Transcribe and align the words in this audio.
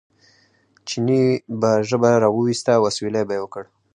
چیني 0.87 1.21
به 1.59 1.71
ژبه 1.89 2.11
را 2.21 2.29
وویسته 2.33 2.71
او 2.77 2.83
اسوېلی 2.89 3.23
به 3.27 3.33
یې 3.35 3.41
وکړ. 3.43 3.63